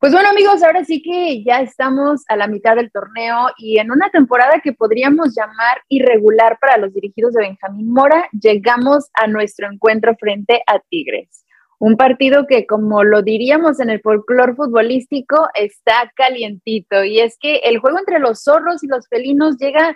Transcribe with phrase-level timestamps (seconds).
[0.00, 3.90] Pues bueno amigos, ahora sí que ya estamos a la mitad del torneo y en
[3.90, 9.70] una temporada que podríamos llamar irregular para los dirigidos de Benjamín Mora, llegamos a nuestro
[9.70, 11.44] encuentro frente a Tigres.
[11.78, 17.04] Un partido que, como lo diríamos en el folclore futbolístico, está calientito.
[17.04, 19.94] Y es que el juego entre los zorros y los felinos llega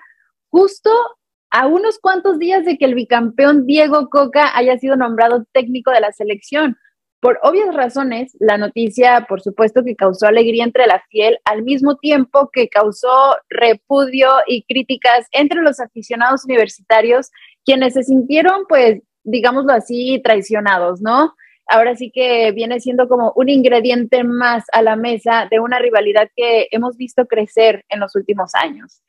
[0.51, 0.91] justo
[1.49, 6.01] a unos cuantos días de que el bicampeón Diego Coca haya sido nombrado técnico de
[6.01, 6.77] la selección.
[7.25, 11.97] Por obvias razones, la noticia, por supuesto, que causó alegría entre la fiel, al mismo
[11.97, 13.09] tiempo que causó
[13.49, 17.31] repudio y críticas entre los aficionados universitarios,
[17.65, 21.33] quienes se sintieron, pues, digámoslo así, traicionados, ¿no?
[21.67, 26.29] Ahora sí que viene siendo como un ingrediente más a la mesa de una rivalidad
[26.37, 29.01] que hemos visto crecer en los últimos años.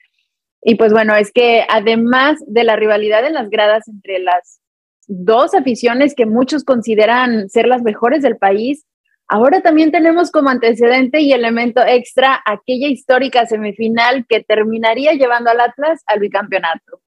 [0.62, 4.62] Y pues bueno, es que además de la rivalidad en las gradas entre las
[5.08, 8.86] dos aficiones que muchos consideran ser las mejores del país.
[9.28, 15.62] Ahora también tenemos como antecedente y elemento extra aquella histórica semifinal que terminaría llevando al
[15.62, 17.02] Atlas al bicampeonato.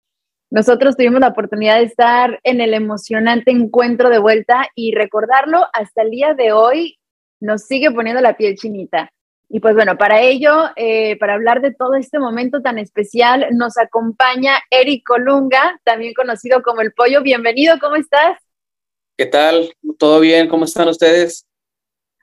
[0.50, 6.02] Nosotros tuvimos la oportunidad de estar en el emocionante encuentro de vuelta y recordarlo hasta
[6.02, 6.98] el día de hoy
[7.40, 9.10] nos sigue poniendo la piel chinita.
[9.48, 13.76] Y pues bueno, para ello, eh, para hablar de todo este momento tan especial, nos
[13.78, 17.22] acompaña Eric Colunga, también conocido como El Pollo.
[17.22, 18.38] Bienvenido, ¿cómo estás?
[19.16, 19.72] ¿Qué tal?
[19.98, 20.48] ¿Todo bien?
[20.48, 21.46] ¿Cómo están ustedes?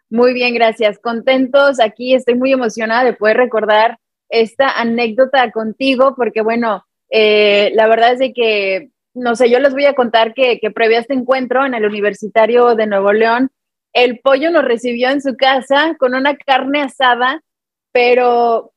[0.09, 0.99] Muy bien, gracias.
[0.99, 7.87] Contentos aquí, estoy muy emocionada de poder recordar esta anécdota contigo, porque bueno, eh, la
[7.87, 11.01] verdad es de que, no sé, yo les voy a contar que, que previo a
[11.01, 13.51] este encuentro en el Universitario de Nuevo León,
[13.93, 17.43] el pollo nos recibió en su casa con una carne asada,
[17.91, 18.73] pero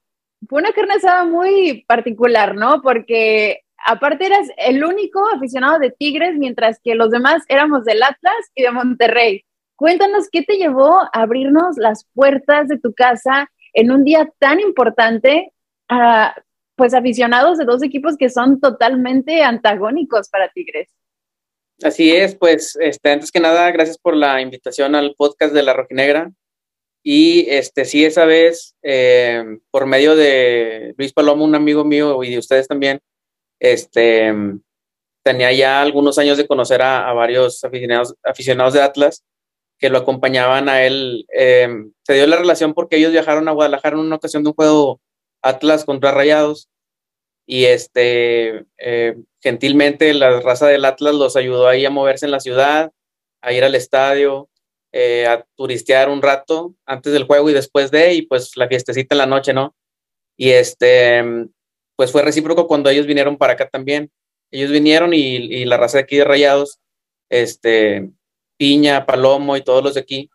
[0.49, 2.83] fue una carne asada muy particular, ¿no?
[2.83, 8.51] Porque aparte eras el único aficionado de Tigres, mientras que los demás éramos del Atlas
[8.55, 9.45] y de Monterrey.
[9.77, 14.61] Cuéntanos qué te llevó a abrirnos las puertas de tu casa en un día tan
[14.61, 15.53] importante
[15.89, 16.35] a
[16.77, 20.89] pues aficionados de dos equipos que son totalmente antagónicos para Tigres.
[21.83, 25.73] Así es, pues este, antes que nada, gracias por la invitación al podcast de La
[25.73, 26.31] Rojinegra.
[27.03, 32.31] Y este, sí, esa vez, eh, por medio de Luis Palomo, un amigo mío y
[32.31, 33.01] de ustedes también,
[33.61, 34.33] este,
[35.23, 39.25] tenía ya algunos años de conocer a, varios aficionados, aficionados de Atlas
[39.79, 41.27] que lo acompañaban a él.
[41.37, 41.69] Eh,
[42.05, 45.01] se dio la relación porque ellos viajaron a Guadalajara en una ocasión de un juego
[45.43, 46.69] Atlas contra Rayados
[47.47, 52.41] y este, eh, gentilmente la raza del Atlas los ayudó ahí a moverse en la
[52.41, 52.93] ciudad,
[53.43, 54.49] a ir al estadio,
[54.93, 59.15] eh, a turistear un rato antes del juego y después de, y pues la fiestecita
[59.15, 59.75] en la noche, ¿no?
[60.37, 61.23] Y este,
[61.97, 64.11] pues fue recíproco cuando ellos vinieron para acá también.
[64.51, 66.79] Ellos vinieron y, la raza de aquí de Rayados,
[67.29, 68.11] este,
[68.57, 70.31] Piña, Palomo y todos los de aquí,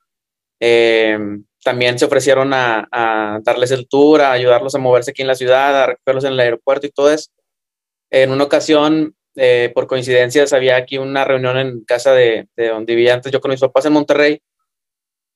[0.60, 1.18] eh,
[1.64, 5.84] también se ofrecieron a, darles el tour, a ayudarlos a moverse aquí en la ciudad,
[5.84, 7.30] a recogerlos en el aeropuerto y todo eso.
[8.10, 13.14] En una ocasión, eh, por coincidencias, había aquí una reunión en casa de, donde vivía
[13.14, 14.42] antes yo con mis papás en Monterrey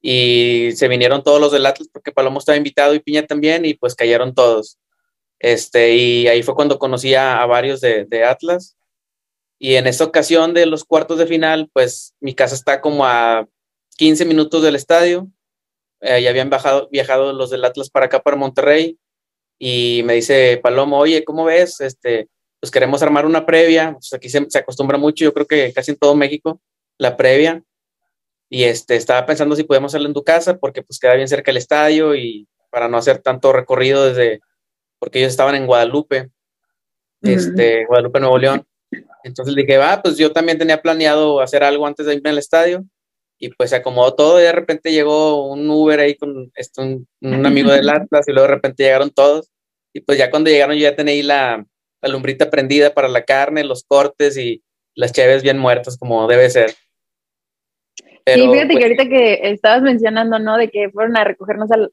[0.02, 3.74] y se vinieron todos los del Atlas porque Palomo estaba invitado y Piña también y
[3.76, 4.80] pues cayeron todos.
[5.40, 8.78] Este, y ahí fue cuando conocí a, varios de, de, Atlas.
[9.60, 13.48] Y en esta ocasión de los cuartos de final, pues mi casa está como a
[13.98, 15.30] 15 minutos del estadio
[16.04, 19.00] eh, ya habían bajado, viajado los del Atlas para acá, para Monterrey,
[19.58, 21.80] y me dice Palomo, oye, ¿cómo ves?
[21.80, 22.28] Este,
[22.60, 25.98] pues queremos armar una previa, pues aquí se, acostumbra mucho, yo creo que casi en
[25.98, 26.60] todo México,
[26.98, 27.64] la previa,
[28.50, 31.52] y este, estaba pensando si podemos hacerlo en tu casa, porque pues queda bien cerca
[31.52, 34.42] el estadio, y para no hacer tanto recorrido desde,
[35.00, 36.32] porque ellos estaban en Guadalupe,
[37.22, 38.68] este, Guadalupe, Nuevo León.
[39.24, 42.38] Entonces le dije, va, pues yo también tenía planeado hacer algo antes de irme al
[42.38, 42.86] estadio
[43.44, 47.46] y pues se acomodó todo y de repente llegó un Uber ahí con este, un,
[47.46, 49.52] amigo del Atlas y luego de repente llegaron todos
[49.92, 51.66] y pues ya cuando llegaron yo ya tenía ahí la,
[52.02, 54.64] la lumbrita prendida para la carne, los cortes y
[54.96, 56.74] las cheves bien muertas como debe ser.
[58.24, 60.56] Pero, fíjate que pues ahorita que estabas mencionando, ¿no?
[60.56, 61.92] De que fueron a recogernos al,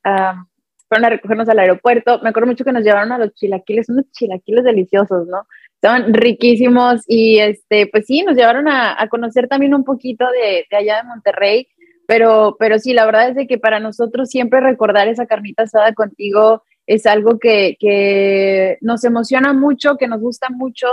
[0.89, 4.09] fueron a recogernos al aeropuerto, me acuerdo mucho que nos llevaron a los chilaquiles, unos
[4.13, 5.49] chilaquiles deliciosos, ¿no?
[5.81, 10.99] Estaban riquísimos y este, pues sí, nos llevaron a, conocer también un poquito de, allá
[10.99, 11.69] de Monterrey,
[12.07, 15.95] pero, pero sí, la verdad es de que para nosotros siempre recordar esa carnita asada
[15.95, 20.87] contigo es algo que, nos emociona mucho, que nos gusta mucho,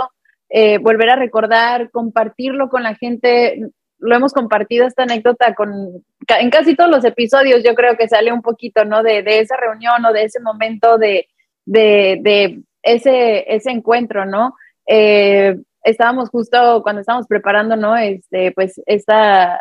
[0.48, 3.60] eh, volver a recordar, compartirlo con la gente.
[3.98, 8.32] Lo hemos compartido esta anécdota con, en casi todos los episodios, yo creo que sale
[8.32, 9.02] un poquito, ¿no?
[9.02, 11.28] De, esa reunión o de ese momento de,
[11.66, 14.54] de, de ese, ese encuentro, ¿no?
[14.88, 17.96] Eh, estábamos justo cuando estábamos preparando, ¿no?
[17.96, 19.60] Este, pues esta,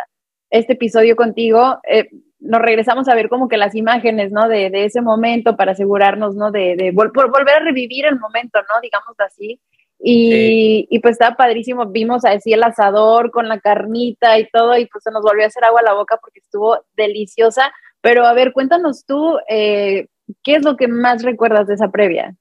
[0.49, 2.09] este episodio contigo, eh,
[2.39, 4.47] nos regresamos a ver como que las imágenes, ¿no?
[4.47, 6.51] De, ese momento para asegurarnos, ¿no?
[6.51, 8.81] De, de volver a revivir el momento, ¿no?
[8.81, 9.59] Digamos así.
[9.99, 14.85] Y, y, pues estaba padrísimo, vimos así el asador con la carnita y todo, y
[14.85, 17.73] pues se nos volvió a hacer agua a la boca porque estuvo deliciosa.
[18.01, 20.07] Pero a ver, cuéntanos tú, eh,
[20.43, 22.35] ¿qué es lo que más recuerdas de esa previa?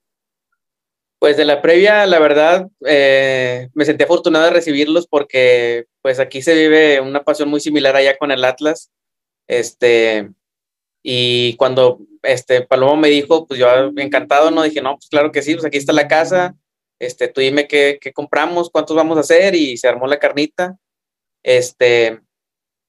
[1.18, 6.42] Pues de la previa, la verdad, eh, me sentí afortunado de recibirlos porque pues aquí
[6.42, 8.90] se vive una pasión muy similar allá con el Atlas.
[9.48, 10.30] Este,
[11.02, 14.62] y cuando este Palomo me dijo, pues yo encantado, ¿no?
[14.62, 16.54] Dije, no, pues claro que sí, pues aquí está la casa,
[16.98, 20.76] este, tú dime qué, qué compramos, cuántos vamos a hacer, y se armó la carnita.
[21.42, 22.20] Este,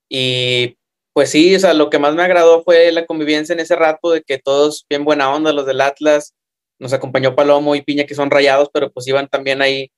[0.10, 0.78] y
[1.14, 4.12] pues sí, o sea, lo que más me agradó fue la convivencia en ese rato
[4.12, 6.36] de que todos bien buena onda, los del Atlas,
[6.80, 9.92] nos acompañó Palomo y Piña, que son rayados, pero pues iban también ahí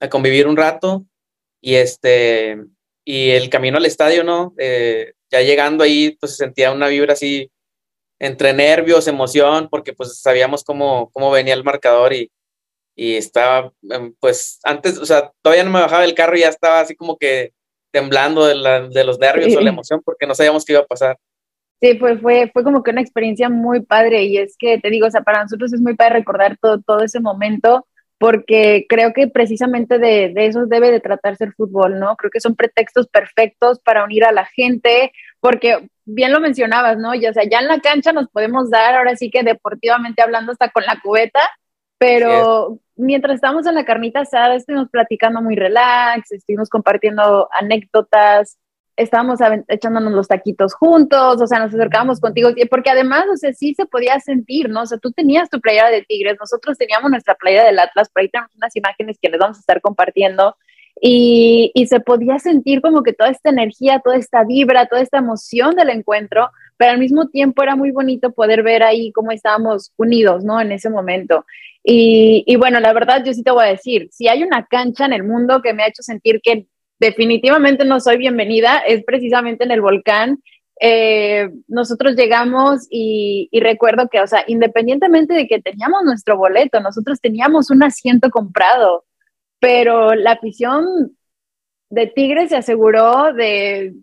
[0.00, 1.04] a convivir un rato.
[1.60, 2.58] Y este,
[3.04, 4.54] y el camino al estadio, ¿no?
[4.58, 7.50] Eh, ya llegando ahí, pues se sentía una vibra así
[8.18, 12.30] entre nervios, emoción, porque pues sabíamos cómo, cómo venía el marcador y,
[12.96, 16.48] y estaba, em, pues antes, o sea, todavía no me bajaba del carro y ya
[16.48, 17.52] estaba así como que
[17.92, 20.86] temblando de, la, de los nervios o la emoción porque no sabíamos qué iba a
[20.86, 21.18] pasar.
[21.84, 25.06] Sí, fue, fue, fue como que una experiencia muy padre y es que te digo,
[25.06, 27.86] o sea, para nosotros es muy padre recordar todo, todo ese momento
[28.16, 32.16] porque creo que precisamente de, de, eso debe de tratarse el fútbol, ¿no?
[32.16, 37.14] Creo que son pretextos perfectos para unir a la gente, porque bien lo mencionabas, ¿no?
[37.14, 40.52] Y, o sea, ya en la cancha nos podemos dar, ahora sí que deportivamente hablando,
[40.52, 41.40] hasta con la cubeta,
[41.98, 48.56] pero mientras estábamos en la carnita asada, estuvimos platicando muy relax, estuvimos compartiendo anécdotas,
[48.96, 53.74] estábamos echándonos los taquitos juntos, o sea, nos acercábamos contigo, porque además, o sea, sí
[53.74, 54.82] se podía sentir, ¿no?
[54.82, 58.22] O sea, tú tenías tu playera de Tigres, nosotros teníamos nuestra playera del Atlas, por
[58.22, 60.56] ahí tenemos unas imágenes que les vamos a estar compartiendo,
[61.00, 65.18] y, y se podía sentir como que toda esta energía, toda esta vibra, toda esta
[65.18, 69.92] emoción del encuentro, pero al mismo tiempo era muy bonito poder ver ahí cómo estábamos
[69.96, 70.60] unidos, ¿no?
[70.60, 71.44] En ese momento.
[71.82, 75.04] Y, y, bueno, la verdad, yo sí te voy a decir, si hay una cancha
[75.04, 76.66] en el mundo que me ha hecho sentir que
[77.04, 80.42] definitivamente no soy bienvenida, es precisamente en el volcán.
[80.80, 87.20] Eh, nosotros llegamos y, recuerdo que, o sea, independientemente de que teníamos nuestro boleto, nosotros
[87.20, 89.04] teníamos un asiento comprado,
[89.60, 91.14] pero la afición
[91.90, 93.94] de Tigres se aseguró de,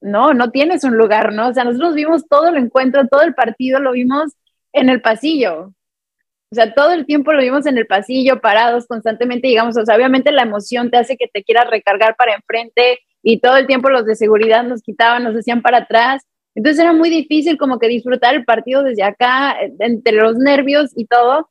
[0.00, 1.50] no, no tienes un lugar, ¿no?
[1.50, 4.32] O sea, nosotros vimos todo el encuentro, todo el partido, lo vimos
[4.72, 5.72] en el pasillo.
[6.52, 9.94] O sea, todo el tiempo lo vimos en el pasillo, parados constantemente, digamos, o sea,
[9.94, 13.88] obviamente la emoción te hace que te quieras recargar para enfrente y todo el tiempo
[13.88, 16.22] los de seguridad nos quitaban, nos hacían para atrás.
[16.56, 21.06] Entonces era muy difícil como que disfrutar el partido desde acá, entre los nervios y
[21.06, 21.50] todo.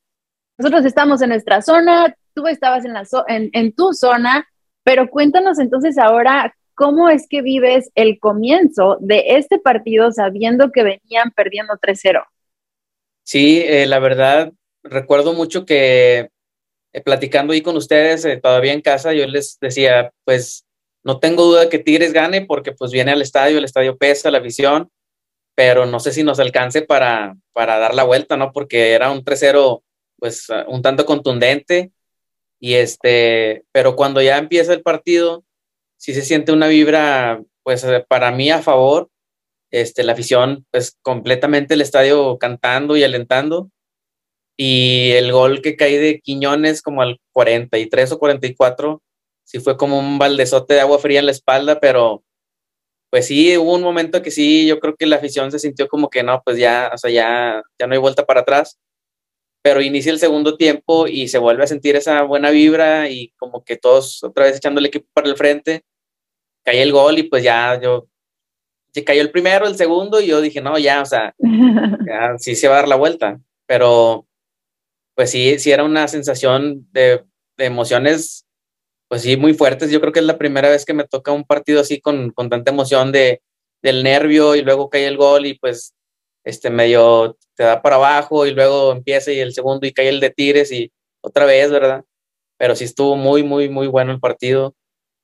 [0.57, 4.45] Nosotros estamos en nuestra zona, tú estabas en, la en, tu zona,
[4.84, 10.84] pero cuéntanos entonces ahora cómo es que vives el comienzo de este partido sabiendo que
[10.84, 12.25] venían perdiendo 3-0.
[13.24, 14.52] Sí, eh, la verdad,
[14.84, 16.30] recuerdo mucho que
[16.94, 20.66] eh, platicando ahí con ustedes eh, todavía en casa, yo les decía, pues
[21.04, 24.40] no tengo duda que Tigres gane porque pues viene al estadio, el estadio pesa, la
[24.40, 24.90] visión,
[25.56, 28.52] pero no sé si nos alcance para, para dar la vuelta, ¿no?
[28.52, 29.84] Porque era un 3-0
[30.18, 31.92] pues ah, un tanto contundente
[32.60, 35.45] y este, pero cuando ya empieza el partido,
[35.98, 39.09] sí se siente una vibra pues eh, para mí a favor,
[39.71, 43.69] este, la afición pues completamente el estadio cantando y alentando
[44.61, 49.01] y el gol que cae de Quiñones como al 43 o 44,
[49.45, 52.25] sí fue como un baldezote de agua fría en la espalda, pero
[53.09, 56.09] pues sí, hubo un momento que sí, yo creo que la afición se sintió como
[56.09, 58.78] que no, pues ya, o sea, ya, ya no hay vuelta para atrás,
[59.63, 63.63] pero inicia el segundo tiempo y se vuelve a sentir esa buena vibra y como
[63.63, 65.83] que todos otra vez echando el equipo para el frente,
[66.66, 68.09] cae el gol y pues ya yo,
[68.94, 71.33] se cayó el primero, el segundo y yo dije, no, ya, o sea,
[72.06, 74.25] ya, sí se va a dar la vuelta, pero
[75.19, 77.26] pues sí, sí era una sensación de,
[77.57, 78.45] emociones,
[79.09, 79.92] pues sí, muy fuertes.
[79.92, 82.71] Yo creo que es la primera vez que me toca un partido así con, tanta
[82.71, 83.42] emoción de,
[83.81, 85.94] del nervio y luego cae el gol y pues
[86.45, 90.21] este medio te da para abajo y luego empieza y el segundo y cae el
[90.21, 92.06] de Tigres y otra vez, ¿verdad?
[92.57, 94.73] Pero sí estuvo muy, muy, muy bueno el partido.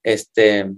[0.03, 0.73] Este,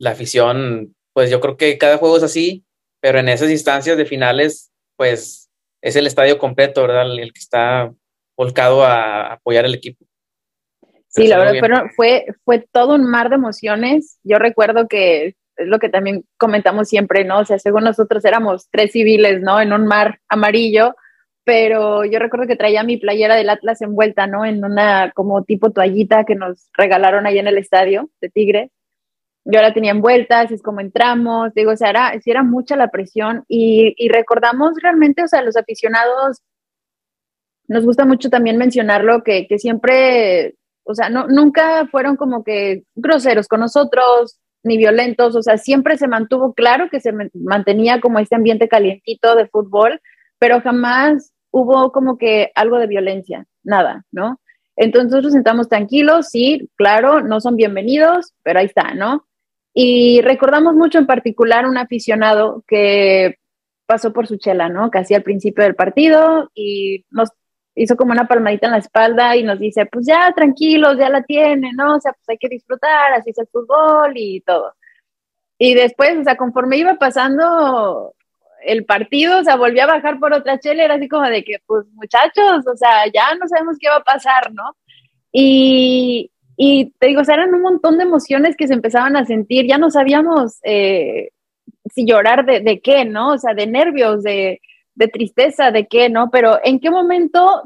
[0.00, 2.64] la afición, pues yo creo que cada juego es así,
[3.00, 5.43] pero en esas instancias de finales, pues
[5.84, 7.12] es el estadio completo, ¿verdad?
[7.12, 7.92] El, que está
[8.36, 10.06] volcado a apoyar al equipo.
[11.08, 14.18] Sí, la verdad fue, fue todo un mar de emociones.
[14.24, 15.26] Yo recuerdo que
[15.56, 17.40] es lo que también comentamos siempre, ¿no?
[17.40, 19.60] O sea, según nosotros éramos tres civiles, ¿no?
[19.60, 20.96] En un mar amarillo,
[21.44, 24.46] pero yo recuerdo que traía mi playera del Atlas envuelta, ¿no?
[24.46, 28.70] En una como tipo toallita que nos regalaron ahí en el estadio de Tigre.
[29.44, 32.90] Yo la tenía envuelta, así es como entramos, digo, o sea, era, era mucha la
[32.90, 36.42] presión y, recordamos realmente, o sea, los aficionados,
[37.68, 43.46] nos gusta mucho también mencionarlo, que, siempre, o sea, no, nunca fueron como que groseros
[43.46, 48.36] con nosotros, ni violentos, o sea, siempre se mantuvo claro que se mantenía como este
[48.36, 50.00] ambiente calientito de fútbol,
[50.38, 54.40] pero jamás hubo como que algo de violencia, nada, ¿no?
[54.76, 59.26] Entonces nosotros sentamos tranquilos, sí, claro, no son bienvenidos, pero ahí está, ¿no?
[59.74, 63.38] Y recordamos mucho en particular un aficionado que
[63.86, 64.90] pasó por su chela, ¿no?
[64.90, 67.30] Casi al principio del partido y nos
[67.74, 71.22] hizo como una palmadita en la espalda y nos dice, pues ya, tranquilos, ya la
[71.24, 71.96] tiene, ¿no?
[71.96, 74.74] O sea, pues hay que disfrutar, así es el fútbol y todo.
[75.58, 78.14] Y después, o sea, conforme iba pasando
[78.64, 81.58] el partido, o sea, volvió a bajar por otra chela, era así como de que,
[81.66, 84.76] pues muchachos, o sea, ya no sabemos qué va a pasar, ¿no?
[85.32, 89.66] Y, y te digo, o eran un montón de emociones que se empezaban a sentir,
[89.66, 91.30] ya no sabíamos eh,
[91.92, 93.32] si llorar de, qué, ¿no?
[93.32, 94.60] O sea, de nervios, de,
[94.94, 96.30] de, tristeza, de qué, ¿no?
[96.30, 97.62] Pero ¿en qué momento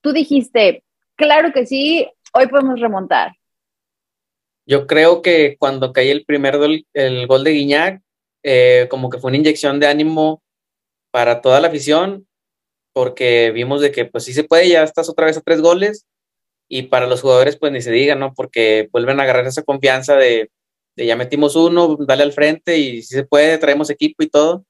[0.00, 0.84] tú dijiste,
[1.16, 3.32] claro que sí, hoy podemos remontar?
[4.66, 8.02] Yo creo que cuando caí el primer gol de Guiñac,
[8.42, 10.42] eh, como que fue una inyección de ánimo
[11.10, 12.26] para toda la afición,
[12.92, 16.06] porque vimos de que pues sí se puede, ya estás otra vez a tres goles,
[16.70, 18.32] y para los jugadores pues ni se diga, ¿no?
[18.32, 20.50] Porque vuelven a agarrar esa confianza de,
[20.96, 24.64] ya metimos uno, dale al frente y si se puede, traemos equipo y todo.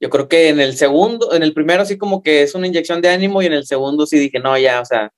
[0.00, 3.00] Yo creo que en el segundo, en el primero sí como que es una inyección
[3.00, 5.10] de ánimo y en el segundo sí dije, no, ya, o sea,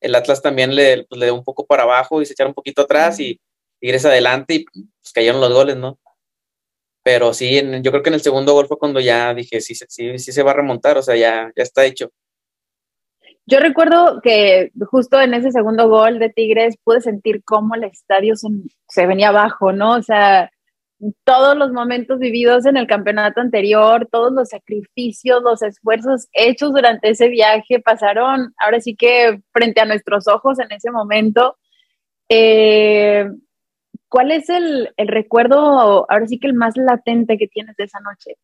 [0.00, 2.54] el Atlas también le, pues, le dio un poco para abajo y se echaron un
[2.54, 3.40] poquito atrás y
[3.80, 5.98] Tigres adelante y pues cayeron los goles, ¿no?
[7.02, 10.18] Pero sí, yo creo que en el segundo gol fue cuando ya dije, sí, sí,
[10.18, 12.12] sí se va a remontar, o sea, ya, ya está hecho.
[13.50, 18.34] Yo recuerdo que justo en ese segundo gol de Tigres pude sentir cómo el estadio
[18.36, 19.92] se, venía abajo, ¿no?
[19.92, 20.50] O sea,
[21.24, 27.08] todos los momentos vividos en el campeonato anterior, todos los sacrificios, los esfuerzos hechos durante
[27.08, 31.56] ese viaje pasaron ahora sí que frente a nuestros ojos en ese momento.
[32.28, 33.30] Eh,
[34.10, 38.00] ¿Cuál es el, el, recuerdo, ahora sí que el más latente que tienes de esa
[38.00, 38.36] noche?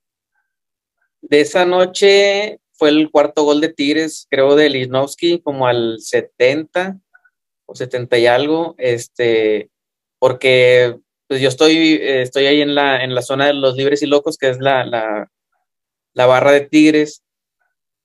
[1.20, 6.98] De esa noche, fue el cuarto gol de Tigres, creo, de Lisnowski, como al 70
[7.66, 9.70] o 70 y algo, este,
[10.18, 14.06] porque pues yo estoy, estoy ahí en la, en la zona de los libres y
[14.06, 17.22] locos, que es la, la, barra de Tigres,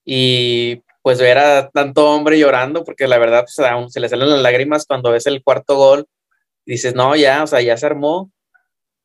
[0.06, 4.30] y pues ver a tanto hombre llorando, porque la verdad pues, aún se le salen
[4.30, 6.08] las lágrimas cuando ves el cuarto gol,
[6.66, 8.32] dices, no, ya, o sea, ya se armó.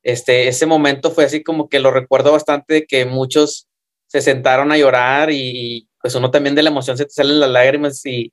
[0.02, 3.68] Este, ese momento fue así como que lo recuerdo bastante, que muchos
[4.14, 7.50] se sentaron a llorar y pues uno también de la emoción se te salen las
[7.50, 8.32] lágrimas y,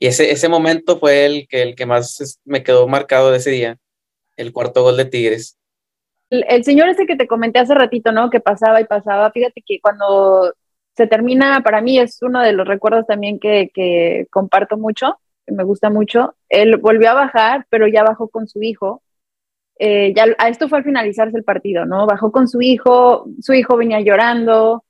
[0.00, 3.50] y ese, ese momento fue el que, el que más me quedó marcado de ese
[3.50, 3.78] día,
[4.36, 5.60] el cuarto gol de Tigres.
[6.28, 8.30] El, señor ese que te comenté hace ratito, ¿no?
[8.30, 10.54] Que pasaba y pasaba, fíjate que cuando
[10.96, 15.54] se termina, para mí es uno de los recuerdos también que, que comparto mucho, que
[15.54, 16.34] me gusta mucho.
[16.48, 19.04] Él volvió a bajar, pero ya bajó con su hijo.
[19.78, 22.06] Eh, ya a esto fue al finalizarse el partido, ¿no?
[22.06, 24.84] Bajó con su hijo, su hijo venía llorando,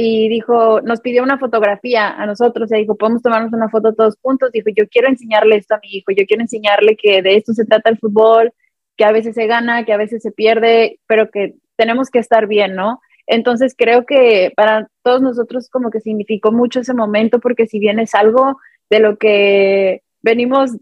[0.00, 4.14] y dijo, nos pidió una fotografía a nosotros, y dijo, podemos tomarnos una foto todos
[4.22, 7.52] juntos, dijo, yo quiero enseñarle esto a mi hijo, yo quiero enseñarle que de esto
[7.52, 8.52] se trata el fútbol,
[8.96, 12.46] que a veces se gana, que a veces se pierde, pero que tenemos que estar
[12.46, 13.00] bien, ¿no?
[13.26, 17.98] Entonces creo que para todos nosotros como que significó mucho ese momento, porque si bien
[17.98, 18.56] es algo
[18.90, 20.76] de lo que venimos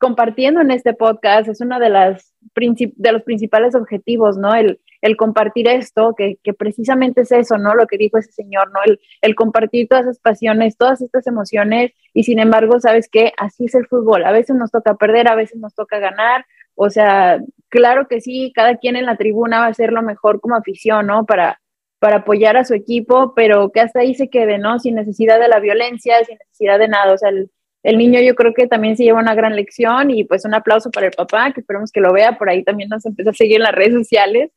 [0.00, 4.54] compartiendo en este podcast, es uno de, las de los principales objetivos, ¿no?
[4.54, 4.80] El,
[5.16, 7.74] compartir esto, que, precisamente es eso, ¿no?
[7.74, 8.80] Lo que dijo ese señor, ¿no?
[8.84, 13.32] El, el, compartir todas esas pasiones, todas estas emociones, y sin embargo, ¿sabes qué?
[13.36, 14.24] Así es el fútbol.
[14.24, 16.46] A veces nos toca perder, a veces nos toca ganar.
[16.74, 17.38] O sea,
[17.68, 21.08] claro que sí, cada quien en la tribuna va a hacer lo mejor como afición,
[21.08, 21.26] ¿no?
[21.26, 21.60] Para,
[21.98, 24.78] para apoyar a su equipo, pero que hasta ahí se quede, ¿no?
[24.78, 27.12] Sin necesidad de la violencia, sin necesidad de nada.
[27.12, 27.50] O sea, el,
[27.82, 30.90] el niño yo creo que también se lleva una gran lección y pues un aplauso
[30.90, 33.56] para el papá, que esperemos que lo vea, por ahí también nos empieza a seguir
[33.56, 34.50] en las redes sociales.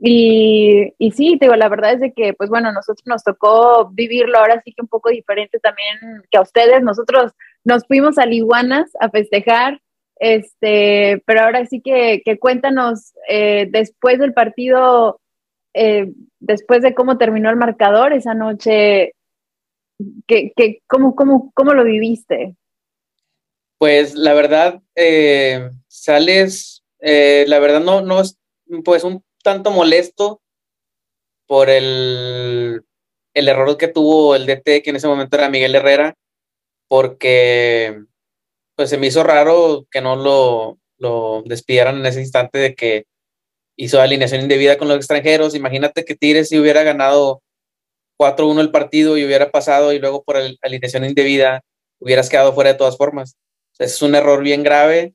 [0.00, 4.60] Y, y sí, digo, la verdad es que, pues bueno, nosotros nos tocó vivirlo ahora
[4.64, 5.98] sí que un poco diferente también
[6.30, 6.82] que a ustedes.
[6.82, 7.32] Nosotros
[7.64, 9.80] nos fuimos a Liguanas a festejar,
[10.20, 15.20] este, pero ahora sí que, que cuéntanos eh, después del partido,
[15.74, 19.14] eh, después de cómo terminó el marcador esa noche,
[20.26, 22.56] que, que, ¿cómo, cómo, ¿cómo lo viviste?
[23.78, 28.22] Pues la verdad, eh, sales, la verdad no, no,
[28.84, 30.40] pues un tanto molesto
[31.46, 32.82] por el,
[33.34, 36.14] el error que tuvo el DT, que en ese momento era Miguel Herrera,
[36.88, 38.02] porque
[38.74, 43.06] pues se me hizo raro que no lo, lo despidieran en ese instante de que
[43.76, 45.54] hizo alineación indebida con los extranjeros.
[45.54, 47.42] Imagínate que Tigres si hubiera ganado
[48.18, 51.62] 4-1 el partido y hubiera pasado y luego por alineación indebida
[52.00, 53.36] hubieras quedado fuera de todas formas.
[53.78, 55.14] es un error bien grave.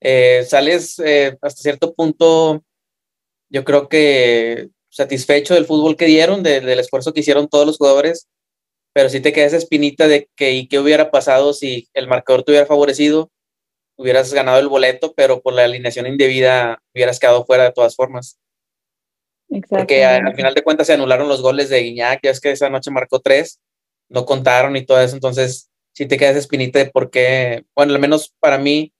[0.00, 2.62] Eh, sales eh, hasta cierto punto,
[3.50, 8.28] yo creo que satisfecho del fútbol que dieron, del esfuerzo que hicieron todos los jugadores,
[8.92, 12.52] pero sí te queda espinita de que y qué hubiera pasado si el marcador te
[12.52, 13.30] hubiera favorecido,
[13.96, 18.38] hubieras ganado el boleto, pero por la alineación indebida hubieras quedado fuera de todas formas.
[19.68, 22.70] Porque al final de cuentas se anularon los goles de Guiñac, ya es que esa
[22.70, 23.60] noche marcó tres,
[24.08, 27.92] no contaron y todo eso, entonces sí te queda esa espinita de por qué, bueno,
[27.92, 28.92] al menos para mí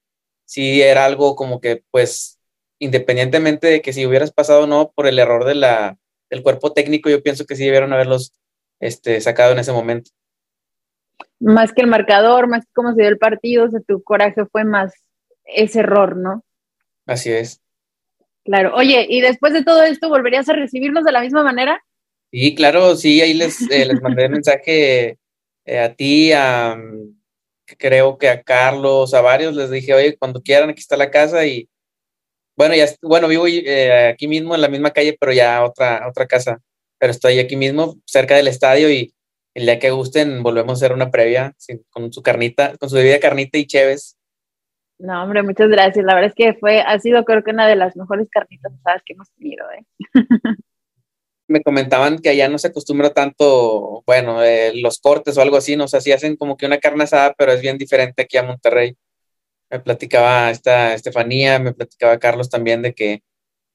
[0.44, 2.38] sí era algo como que pues
[2.82, 5.96] independientemente de que si hubieras pasado o no por el error de la,
[6.28, 8.32] del cuerpo técnico, yo pienso que sí debieron haberlos
[8.80, 10.10] este, sacado en ese momento.
[11.38, 14.44] Más que el marcador, más que cómo se dio el partido, o sea, tu coraje
[14.46, 14.92] fue más
[15.44, 16.44] ese error, ¿no?
[17.06, 17.61] Así es.
[18.44, 18.74] Claro.
[18.74, 21.82] Oye, ¿y después de todo esto volverías a recibirnos de la misma manera?
[22.32, 25.18] Sí, claro, sí, ahí les, eh, les mandé mensaje
[25.64, 26.76] eh, a ti, a
[27.78, 31.46] creo que a Carlos, a varios, les dije, oye, cuando quieran, aquí está la casa
[31.46, 31.68] y
[32.56, 36.26] bueno, ya, bueno, vivo eh, aquí mismo en la misma calle, pero ya otra, otra
[36.26, 36.58] casa,
[36.98, 39.14] pero estoy aquí mismo, cerca del estadio y
[39.54, 41.54] el día que gusten volvemos a hacer una previa
[41.90, 44.16] con su carnita, con su bebida carnita y chéves.
[45.02, 46.04] No, hombre, muchas gracias.
[46.04, 49.02] La verdad es que fue, ha sido creo que una de las mejores carnitas ¿sabes?
[49.04, 49.66] que hemos tenido.
[49.72, 49.84] ¿eh?
[51.48, 55.74] Me comentaban que allá no se acostumbra tanto, bueno, eh, los cortes o algo así,
[55.74, 58.44] no sé, si hacen como que una carne asada, pero es bien diferente aquí a
[58.44, 58.96] Monterrey.
[59.70, 63.22] Me platicaba esta Estefanía, me platicaba Carlos también de que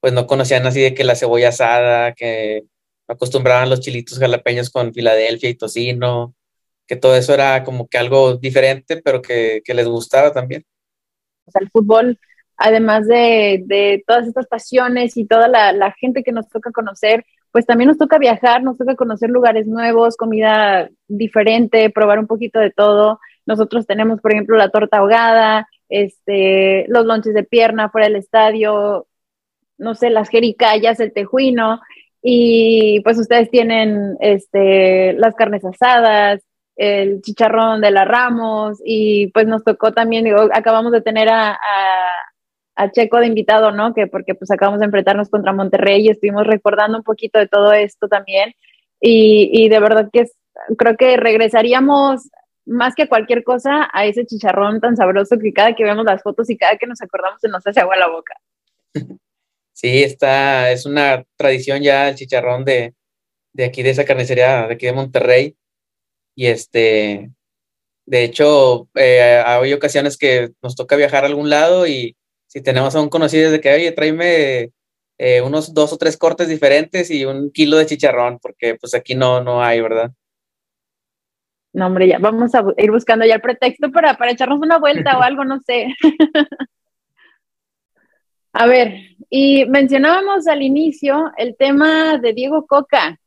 [0.00, 2.64] pues no conocían así de que la cebolla asada, que
[3.06, 6.34] acostumbraban los chilitos jalapeños con Filadelfia y tocino,
[6.86, 10.64] que todo eso era como que algo diferente, pero que, que les gustaba también
[11.56, 12.18] el fútbol,
[12.56, 17.88] además de, todas estas pasiones y toda la, gente que nos toca conocer, pues también
[17.88, 23.20] nos toca viajar, nos toca conocer lugares nuevos, comida diferente, probar un poquito de todo.
[23.46, 29.06] Nosotros tenemos, por ejemplo, la torta ahogada, este, los lonches de pierna fuera del estadio,
[29.78, 31.80] no sé, las jericayas, el tejuino,
[32.20, 36.42] y pues ustedes tienen este, las carnes asadas,
[36.78, 41.58] el chicharrón de la Ramos y pues nos tocó también, digo, acabamos de tener a,
[42.76, 43.92] a, Checo de invitado, ¿no?
[43.92, 47.72] Que porque pues acabamos de enfrentarnos contra Monterrey y estuvimos recordando un poquito de todo
[47.72, 48.54] esto también
[49.00, 50.26] y, y de verdad que
[50.76, 52.30] creo que regresaríamos
[52.64, 56.48] más que cualquier cosa a ese chicharrón tan sabroso que cada que vemos las fotos
[56.48, 58.34] y cada que nos acordamos se nos hace agua la boca.
[59.80, 62.94] Sí, está, es una tradición ya el chicharrón de,
[63.52, 65.56] de aquí, de esa carnicería de aquí de Monterrey.
[66.38, 67.32] Y este,
[68.06, 72.94] de hecho, eh, hay ocasiones que nos toca viajar a algún lado y si tenemos
[72.94, 74.70] a un conocido de que, oye, tráeme
[75.18, 79.16] eh, unos dos o tres cortes diferentes y un kilo de chicharrón, porque pues aquí
[79.16, 80.12] no, no hay, ¿verdad?
[81.72, 85.18] No, hombre, ya vamos a ir buscando ya el pretexto para, para echarnos una vuelta
[85.18, 85.88] o algo, no sé.
[88.52, 88.94] a ver,
[89.28, 93.18] y mencionábamos al inicio el tema de Diego Coca.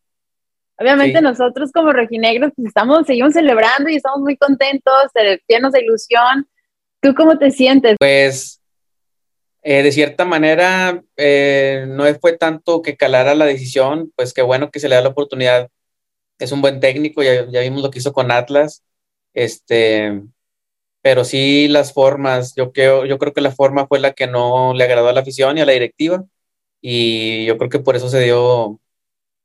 [0.81, 4.93] Obviamente nosotros como rojinegros pues estamos, seguimos celebrando y estamos muy contentos,
[5.47, 6.47] llenos de ilusión.
[7.01, 7.95] ¿Tú cómo te sientes?
[7.99, 8.59] Pues
[9.61, 14.71] eh, de cierta manera eh, no fue tanto que calara la decisión, pues qué bueno
[14.71, 15.69] que se le da la oportunidad.
[16.39, 18.83] Es un buen técnico, ya, ya vimos lo que hizo con Atlas,
[19.35, 20.23] este,
[21.03, 24.73] pero sí las formas, yo creo, yo creo que la forma fue la que no
[24.73, 26.23] le agradó a la afición y a la directiva
[26.81, 28.79] y yo creo que por eso se dio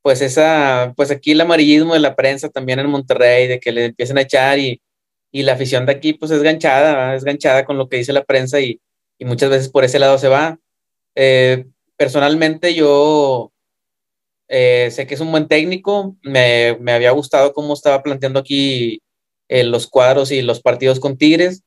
[0.07, 3.87] pues esa, pues aquí el amarillismo de la prensa también en Monterrey, de que le
[3.87, 4.81] empiecen a echar y,
[5.33, 8.61] la afición de aquí pues es ganchada, es ganchada con lo que dice la prensa
[8.61, 8.81] y,
[9.19, 10.61] muchas veces por ese lado se va.
[11.17, 11.67] Eh,
[11.97, 13.51] personalmente yo
[14.47, 19.03] eh, sé que es un buen técnico, me, había gustado cómo estaba planteando aquí
[19.49, 21.65] eh, los cuadros y los partidos con Tigres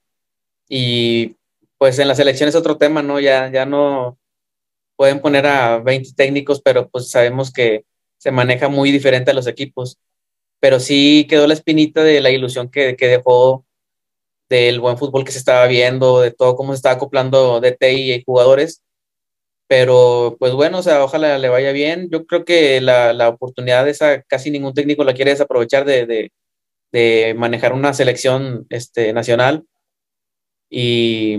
[0.69, 1.35] y
[1.77, 3.19] pues en las elecciones otro tema, ¿no?
[3.19, 4.17] Ya, ya no
[4.95, 7.83] pueden poner a 20 técnicos, pero pues sabemos que
[8.19, 9.99] se maneja muy diferente a los equipos.
[10.59, 13.65] Pero sí quedó la espinita de la ilusión que, que dejó
[14.49, 18.23] del buen fútbol que se estaba viendo, de todo cómo se estaba acoplando DT y
[18.23, 18.83] jugadores.
[19.67, 22.09] Pero pues bueno, o sea, ojalá le vaya bien.
[22.11, 26.31] Yo creo que la, la oportunidad esa casi ningún técnico la quiere desaprovechar de, de,
[26.91, 29.65] de manejar una selección este, nacional.
[30.69, 31.37] Y,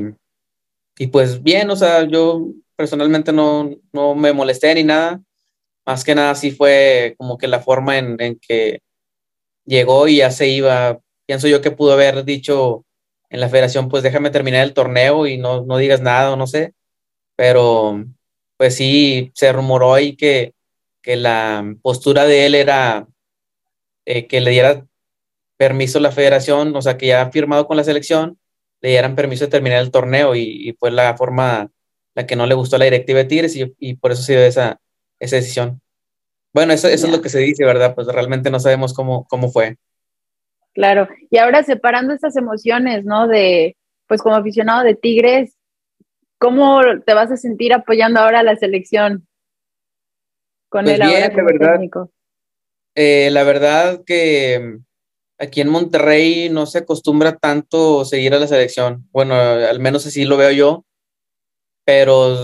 [0.98, 5.20] y, pues bien, o sea, yo personalmente no, no me molesté ni nada
[5.90, 8.80] más que nada sí fue como que la forma en, que
[9.66, 11.00] llegó y ya se iba.
[11.26, 12.84] Pienso yo que pudo haber dicho
[13.28, 16.46] en la federación, pues déjame terminar el torneo y no, no digas nada o no
[16.46, 16.74] sé.
[17.36, 18.04] Pero
[18.56, 20.54] pues sí, se rumoró ahí que,
[21.02, 23.08] que la postura de él era
[24.04, 24.86] eh, que le diera
[25.56, 28.38] permiso a la federación, o sea, que ya ha firmado con la selección,
[28.80, 31.70] le dieran permiso de terminar el torneo y, fue la forma
[32.14, 34.42] la que no le gustó a la directiva de Tigres y, por eso se dio
[34.42, 34.80] esa,
[35.20, 35.80] esa decisión.
[36.52, 37.94] Bueno, eso, eso es lo que se dice, ¿verdad?
[37.94, 39.76] Pues realmente no sabemos cómo, cómo fue.
[40.72, 43.28] Claro, y ahora separando estas emociones, ¿no?
[43.28, 45.56] De, pues como aficionado de Tigres,
[46.38, 49.26] ¿cómo te vas a sentir apoyando ahora a la selección?
[50.68, 52.10] Con pues él ahora como técnico.
[52.94, 54.78] Eh, la verdad que
[55.38, 59.08] aquí en Monterrey no se acostumbra tanto seguir a la selección.
[59.10, 60.84] Bueno, al menos así lo veo yo.
[61.84, 62.36] Pero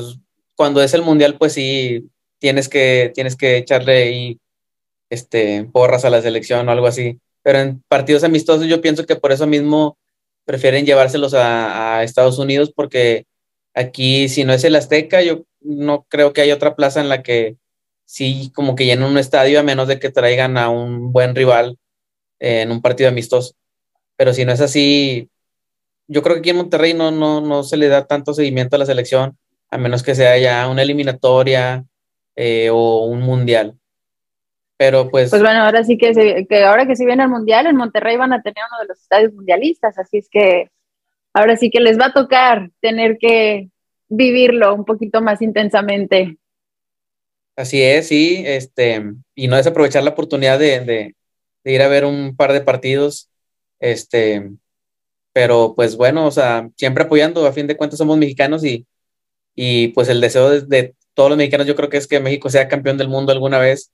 [0.56, 4.40] cuando es el mundial, pues sí, tienes que, tienes que echarle ahí,
[5.10, 7.20] este, porras a la selección o algo así.
[7.42, 9.98] Pero en partidos amistosos yo pienso que por eso mismo
[10.44, 13.26] prefieren llevárselos a, Estados Unidos porque
[13.74, 17.22] aquí si no es el Azteca, yo no creo que haya otra plaza en la
[17.22, 17.56] que
[18.04, 21.78] sí como que llenen un estadio a menos de que traigan a un buen rival
[22.38, 23.54] en un partido amistoso.
[24.16, 25.30] Pero si no es así,
[26.08, 28.78] yo creo que aquí en Monterrey no, no, no se le da tanto seguimiento a
[28.78, 29.38] la selección,
[29.70, 31.84] a menos que sea ya una eliminatoria
[32.36, 33.78] eh, o un mundial.
[34.78, 35.30] Pero pues...
[35.30, 38.32] Pues bueno, ahora sí que, que ahora que se viene el mundial, en Monterrey van
[38.32, 40.70] a tener uno de los estadios mundialistas, así es que
[41.32, 43.70] ahora sí que les va a tocar tener que
[44.08, 46.36] vivirlo un poquito más intensamente.
[47.56, 49.02] Así es, sí, este,
[49.34, 51.14] y no desaprovechar la oportunidad de,
[51.66, 53.30] de ir a ver un par de partidos,
[53.80, 54.50] este,
[55.32, 58.86] pero pues bueno, o sea, siempre apoyando, a fin de cuentas somos mexicanos y,
[59.54, 62.68] y pues el deseo de, todos los mexicanos yo creo que es que México sea
[62.68, 63.92] campeón del mundo alguna vez,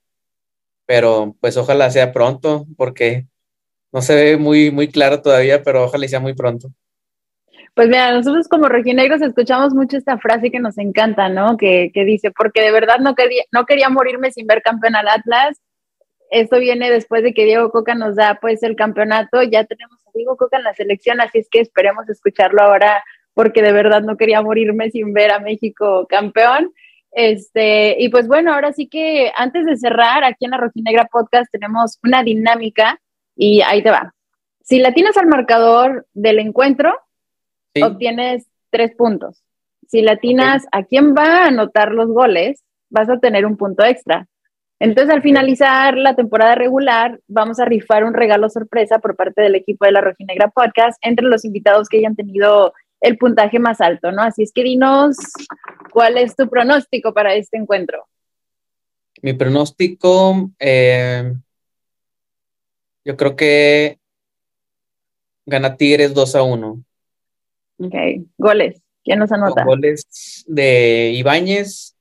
[0.85, 3.25] pero pues ojalá sea pronto, porque
[3.91, 6.69] no se ve muy, muy claro todavía, pero ojalá sea muy pronto.
[7.73, 11.57] Pues mira, nosotros como rojinegros escuchamos mucho esta frase que nos encanta, ¿no?
[11.57, 15.07] Que, que dice, porque de verdad no quería, no quería morirme sin ver campeón al
[15.07, 15.59] Atlas
[16.33, 20.11] esto viene después de que Diego Coca nos da pues el campeonato, ya tenemos a
[20.15, 23.03] Diego Coca en la selección, así es que esperemos escucharlo ahora
[23.35, 26.73] porque de verdad no quería morirme sin ver a México campeón.
[27.15, 31.51] Este, y pues bueno, ahora sí que antes de cerrar, aquí en la Rojinegra Podcast
[31.51, 32.99] tenemos una dinámica
[33.35, 34.13] y ahí te va.
[34.63, 36.93] Si la tienes al marcador del encuentro,
[37.81, 39.43] obtienes tres puntos.
[39.87, 43.83] Si la tienes a quién va a anotar los goles, vas a tener un punto
[43.83, 44.27] extra.
[44.79, 49.55] Entonces, al finalizar la temporada regular, vamos a rifar un regalo sorpresa por parte del
[49.55, 54.11] equipo de la Rojinegra Podcast entre los invitados que hayan tenido el puntaje más alto,
[54.11, 54.23] ¿no?
[54.23, 55.17] Así es que dinos
[55.93, 58.07] cuál es tu pronóstico para este encuentro.
[59.21, 61.33] Mi pronóstico, eh,
[63.05, 63.99] yo creo que
[65.45, 66.83] gana Tigres 2 a 1.
[67.79, 67.95] Ok,
[68.37, 68.81] goles.
[69.03, 69.65] ¿Quién nos anota?
[69.65, 71.95] goles de Ibáñez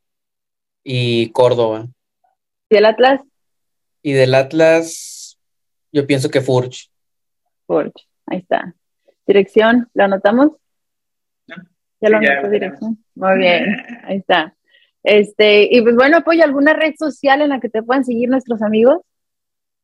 [0.85, 1.89] y Córdoba.
[2.69, 3.21] ¿Y del Atlas?
[4.03, 5.39] Y del Atlas,
[5.93, 6.91] yo pienso que Furch.
[7.67, 8.75] Furch, ahí está.
[9.27, 10.53] Dirección, ¿lo anotamos?
[12.03, 12.99] Ya lo anotó dirección.
[13.15, 13.65] Muy bien,
[14.05, 14.55] ahí está.
[15.03, 18.61] Este, y pues bueno, apoyo alguna red social en la que te puedan seguir nuestros
[18.63, 18.99] amigos.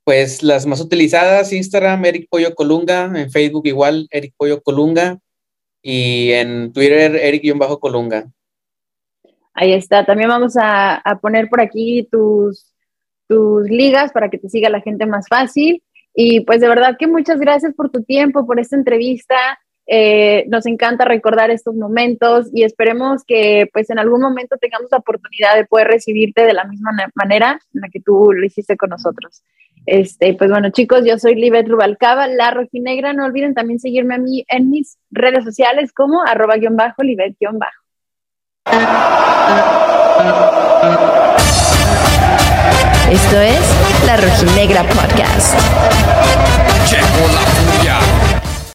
[0.04, 5.18] Pues las más utilizadas, Instagram, Eric Pollo Colunga, en Facebook igual, Eric Pollo Colunga,
[5.82, 8.30] y en Twitter, Eric-Colunga.
[9.54, 10.04] Ahí está.
[10.04, 12.74] También vamos a, a, poner por aquí tus
[13.28, 15.82] tus ligas para que te siga la gente más fácil.
[16.14, 19.36] Y pues de verdad que muchas gracias por tu tiempo, por esta entrevista.
[19.90, 24.98] Eh, nos encanta recordar estos momentos y esperemos que pues en algún momento tengamos la
[24.98, 28.90] oportunidad de poder recibirte de la misma manera en la que tú lo hiciste con
[28.90, 29.42] nosotros.
[29.86, 33.14] Este, pues bueno, chicos, yo soy Libet Rubalcaba, la rojinegra.
[33.14, 37.36] No olviden también seguirme a mí en mis redes sociales como arroba guion bajo, Libet
[37.40, 37.82] guion bajo.
[43.10, 45.56] Esto es La Rojinegra Podcast.